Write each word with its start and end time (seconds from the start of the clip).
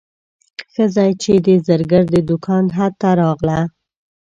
ښځه 0.73 1.05
چې 1.23 1.33
د 1.45 1.47
زرګر 1.67 2.03
د 2.13 2.15
دوکان 2.29 2.65
حد 2.77 2.93
ته 3.01 3.09
راغله. 3.21 3.59